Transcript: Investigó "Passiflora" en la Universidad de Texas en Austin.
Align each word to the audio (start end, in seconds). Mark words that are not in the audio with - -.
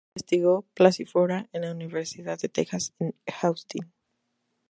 Investigó 0.15 0.65
"Passiflora" 0.75 1.47
en 1.53 1.61
la 1.61 1.69
Universidad 1.71 2.39
de 2.39 2.49
Texas 2.49 2.95
en 2.97 3.13
Austin. 3.43 3.93